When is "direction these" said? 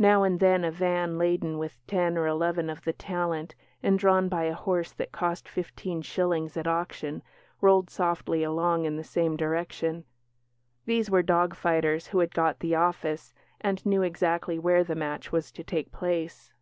9.36-11.08